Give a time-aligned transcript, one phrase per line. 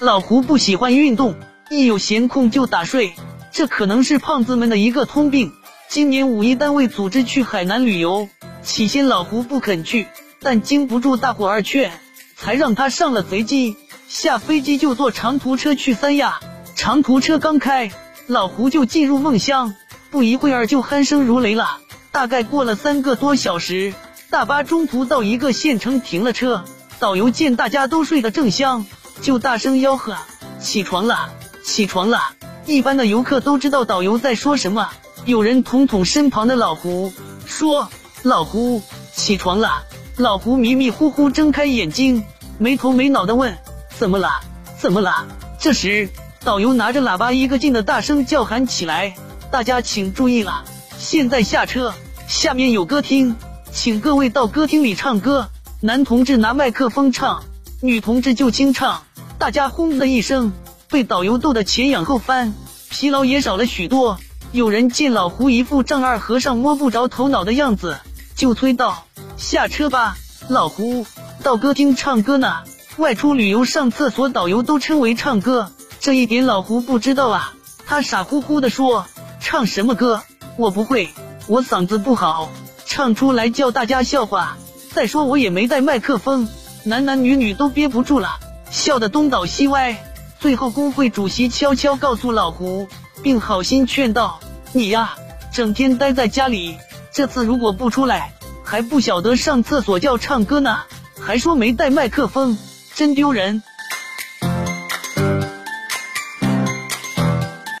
[0.00, 1.34] 老胡不喜欢运动，
[1.68, 3.12] 一有闲空就打睡，
[3.52, 5.52] 这可能是胖子们的一个通病。
[5.90, 8.26] 今年五一单位组织去海南旅游，
[8.62, 10.08] 起先老胡不肯去，
[10.40, 11.92] 但经不住大伙儿劝，
[12.34, 13.76] 才让他上了飞机。
[14.08, 16.40] 下飞机就坐长途车去三亚，
[16.74, 17.90] 长途车刚开，
[18.26, 19.74] 老胡就进入梦乡，
[20.10, 21.76] 不一会儿就鼾声如雷了。
[22.10, 23.92] 大概过了三个多小时，
[24.30, 26.64] 大巴中途到一个县城停了车，
[26.98, 28.86] 导游见大家都睡得正香，
[29.22, 30.16] 就大声吆喝
[30.60, 31.30] ：“起床了，
[31.64, 32.20] 起床了！”
[32.66, 34.88] 一般的游客都知道导游在说什么。
[35.26, 37.12] 有人捅捅身旁的老胡，
[37.44, 37.90] 说
[38.22, 38.82] ：“老胡，
[39.14, 39.82] 起床了。”
[40.16, 42.24] 老胡迷迷糊糊睁开眼睛，
[42.58, 43.56] 没头没脑的问。
[43.98, 44.40] 怎么了？
[44.78, 45.26] 怎么了？
[45.58, 46.08] 这时，
[46.42, 49.14] 导游拿着喇叭一个劲的大声叫喊起来
[49.50, 50.64] ：“大家请注意了，
[50.98, 51.92] 现在下车，
[52.26, 53.36] 下面有歌厅，
[53.72, 55.48] 请各位到歌厅里唱歌。
[55.80, 57.42] 男同志拿麦克风唱，
[57.80, 59.02] 女同志就清唱。”
[59.40, 60.52] 大家轰的一声，
[60.90, 62.52] 被导游逗得前仰后翻，
[62.90, 64.18] 疲劳也少了许多。
[64.52, 67.96] 有人见老胡一副丈二和尚摸不着头脑的样子，
[68.36, 69.06] 就催道
[69.38, 70.18] ：“下车吧，
[70.50, 71.06] 老胡，
[71.42, 72.58] 到歌厅唱歌呢。”
[72.98, 77.54] 外出旅游上厕所，导游都称为唱歌，这一点老胡不知道啊。
[77.86, 79.06] 他傻乎乎的说
[79.40, 80.20] ：“唱什么歌？
[80.58, 81.08] 我不会，
[81.46, 82.50] 我嗓子不好，
[82.84, 84.58] 唱出来叫大家笑话。
[84.92, 86.46] 再说我也没带麦克风。”
[86.84, 88.38] 男男女女都憋不住了，
[88.70, 89.96] 笑得东倒西歪。
[90.38, 92.88] 最后工会主席悄悄告诉老胡，
[93.22, 94.40] 并好心劝道
[94.72, 95.16] ：“你呀，
[95.52, 96.78] 整天待在家里，
[97.12, 98.32] 这次如果不出来，
[98.64, 100.78] 还不晓得上厕所叫唱歌呢，
[101.20, 102.56] 还说没带麦克风。”
[102.94, 103.62] 真丢人。